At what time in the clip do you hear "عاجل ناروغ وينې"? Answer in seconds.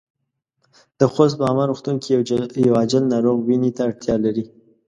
2.79-3.71